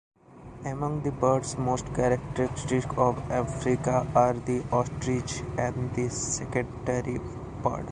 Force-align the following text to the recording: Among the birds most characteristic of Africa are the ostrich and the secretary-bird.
Among 0.65 1.03
the 1.03 1.11
birds 1.11 1.59
most 1.59 1.85
characteristic 1.93 2.85
of 2.97 3.19
Africa 3.31 4.11
are 4.15 4.33
the 4.33 4.63
ostrich 4.71 5.41
and 5.59 5.93
the 5.93 6.09
secretary-bird. 6.09 7.21